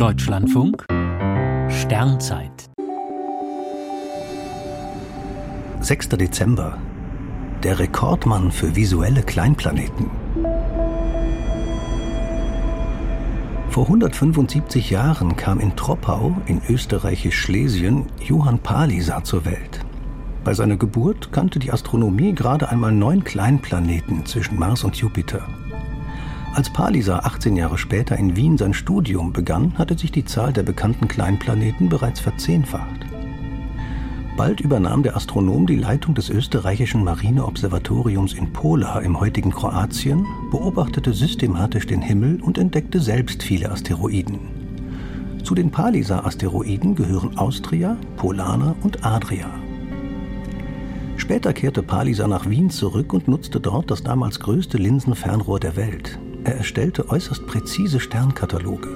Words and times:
Deutschlandfunk 0.00 0.86
Sternzeit 1.68 2.70
6. 5.82 6.08
Dezember. 6.08 6.78
Der 7.62 7.78
Rekordmann 7.78 8.50
für 8.50 8.74
visuelle 8.74 9.22
Kleinplaneten. 9.22 10.10
Vor 13.68 13.84
175 13.84 14.88
Jahren 14.88 15.36
kam 15.36 15.60
in 15.60 15.76
Troppau 15.76 16.34
in 16.46 16.62
österreichisch-Schlesien 16.66 18.06
Johann 18.24 18.58
Palisa 18.58 19.22
zur 19.22 19.44
Welt. 19.44 19.84
Bei 20.44 20.54
seiner 20.54 20.78
Geburt 20.78 21.30
kannte 21.30 21.58
die 21.58 21.72
Astronomie 21.72 22.32
gerade 22.34 22.70
einmal 22.70 22.92
neun 22.92 23.22
Kleinplaneten 23.22 24.24
zwischen 24.24 24.58
Mars 24.58 24.82
und 24.82 24.96
Jupiter. 24.96 25.46
Als 26.52 26.68
Palisa 26.68 27.20
18 27.20 27.54
Jahre 27.54 27.78
später 27.78 28.16
in 28.16 28.34
Wien 28.34 28.58
sein 28.58 28.74
Studium 28.74 29.32
begann, 29.32 29.78
hatte 29.78 29.96
sich 29.96 30.10
die 30.10 30.24
Zahl 30.24 30.52
der 30.52 30.64
bekannten 30.64 31.06
Kleinplaneten 31.06 31.88
bereits 31.88 32.18
verzehnfacht. 32.18 33.06
Bald 34.36 34.60
übernahm 34.60 35.04
der 35.04 35.16
Astronom 35.16 35.66
die 35.68 35.76
Leitung 35.76 36.14
des 36.14 36.28
österreichischen 36.28 37.04
Marineobservatoriums 37.04 38.32
in 38.32 38.52
Pola 38.52 38.98
im 38.98 39.20
heutigen 39.20 39.52
Kroatien, 39.52 40.26
beobachtete 40.50 41.12
systematisch 41.12 41.86
den 41.86 42.02
Himmel 42.02 42.40
und 42.42 42.58
entdeckte 42.58 43.00
selbst 43.00 43.44
viele 43.44 43.70
Asteroiden. 43.70 44.40
Zu 45.44 45.54
den 45.54 45.70
Palisa-Asteroiden 45.70 46.96
gehören 46.96 47.38
Austria, 47.38 47.96
Polana 48.16 48.74
und 48.82 49.04
Adria. 49.04 49.50
Später 51.16 51.52
kehrte 51.52 51.84
Palisa 51.84 52.26
nach 52.26 52.48
Wien 52.50 52.70
zurück 52.70 53.12
und 53.12 53.28
nutzte 53.28 53.60
dort 53.60 53.90
das 53.90 54.02
damals 54.02 54.40
größte 54.40 54.78
Linsenfernrohr 54.78 55.60
der 55.60 55.76
Welt, 55.76 56.18
er 56.50 56.56
erstellte 56.56 57.08
äußerst 57.08 57.46
präzise 57.46 58.00
Sternkataloge. 58.00 58.88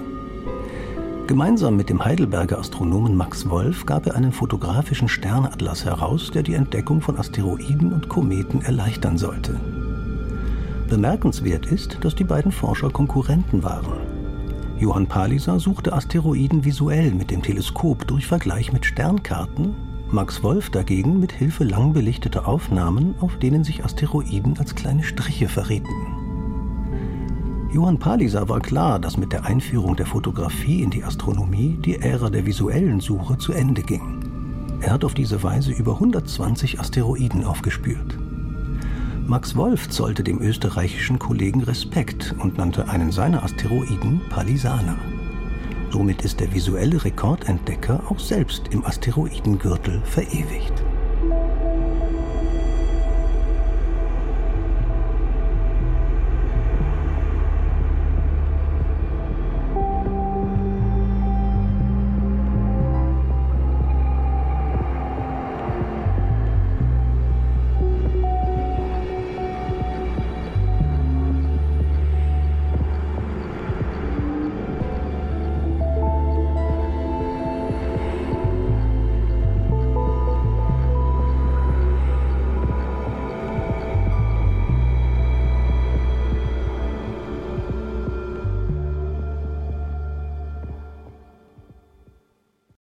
Gemeinsam 1.26 1.76
mit 1.76 1.88
dem 1.88 2.04
Heidelberger 2.04 2.58
Astronomen 2.58 3.16
Max 3.16 3.48
Wolf 3.48 3.86
gab 3.86 4.06
er 4.06 4.14
einen 4.14 4.32
fotografischen 4.32 5.08
Sternatlas 5.08 5.84
heraus, 5.84 6.30
der 6.30 6.42
die 6.42 6.54
Entdeckung 6.54 7.00
von 7.00 7.16
Asteroiden 7.16 7.92
und 7.92 8.08
Kometen 8.08 8.60
erleichtern 8.60 9.16
sollte. 9.16 9.58
Bemerkenswert 10.88 11.66
ist, 11.66 11.98
dass 12.02 12.14
die 12.14 12.24
beiden 12.24 12.52
Forscher 12.52 12.90
Konkurrenten 12.90 13.62
waren. 13.62 14.00
Johann 14.78 15.06
Palisa 15.06 15.58
suchte 15.58 15.92
Asteroiden 15.92 16.64
visuell 16.64 17.12
mit 17.12 17.30
dem 17.30 17.42
Teleskop 17.42 18.06
durch 18.06 18.26
Vergleich 18.26 18.72
mit 18.72 18.84
Sternkarten, 18.84 19.74
Max 20.10 20.42
Wolf 20.42 20.70
dagegen 20.70 21.20
mit 21.20 21.32
Hilfe 21.32 21.64
lang 21.64 21.92
belichteter 21.92 22.46
Aufnahmen, 22.46 23.14
auf 23.20 23.38
denen 23.38 23.64
sich 23.64 23.84
Asteroiden 23.84 24.58
als 24.58 24.74
kleine 24.74 25.02
Striche 25.02 25.48
verrieten. 25.48 26.23
Johann 27.74 27.98
Palisa 27.98 28.48
war 28.48 28.60
klar, 28.60 29.00
dass 29.00 29.16
mit 29.16 29.32
der 29.32 29.46
Einführung 29.46 29.96
der 29.96 30.06
Fotografie 30.06 30.80
in 30.84 30.90
die 30.90 31.02
Astronomie 31.02 31.76
die 31.84 31.96
Ära 31.96 32.30
der 32.30 32.46
visuellen 32.46 33.00
Suche 33.00 33.36
zu 33.36 33.52
Ende 33.52 33.82
ging. 33.82 34.78
Er 34.80 34.92
hat 34.92 35.04
auf 35.04 35.12
diese 35.12 35.42
Weise 35.42 35.72
über 35.72 35.94
120 35.94 36.78
Asteroiden 36.78 37.42
aufgespürt. 37.42 38.16
Max 39.26 39.56
Wolf 39.56 39.88
zollte 39.88 40.22
dem 40.22 40.40
österreichischen 40.40 41.18
Kollegen 41.18 41.64
Respekt 41.64 42.32
und 42.38 42.58
nannte 42.58 42.88
einen 42.88 43.10
seiner 43.10 43.42
Asteroiden 43.42 44.20
Palisaner. 44.30 44.96
Somit 45.90 46.22
ist 46.22 46.38
der 46.38 46.54
visuelle 46.54 47.04
Rekordentdecker 47.04 48.04
auch 48.08 48.20
selbst 48.20 48.68
im 48.70 48.84
Asteroidengürtel 48.84 50.00
verewigt. 50.04 50.83